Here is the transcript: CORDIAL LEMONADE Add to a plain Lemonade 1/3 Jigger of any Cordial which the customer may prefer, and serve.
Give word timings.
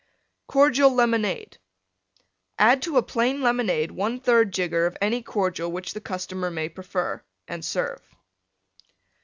CORDIAL 0.47 0.89
LEMONADE 0.95 1.59
Add 2.57 2.81
to 2.81 2.97
a 2.97 3.03
plain 3.03 3.43
Lemonade 3.43 3.91
1/3 3.91 4.49
Jigger 4.49 4.87
of 4.87 4.97
any 4.99 5.21
Cordial 5.21 5.71
which 5.71 5.93
the 5.93 6.01
customer 6.01 6.49
may 6.49 6.69
prefer, 6.69 7.21
and 7.47 7.63
serve. 7.63 8.01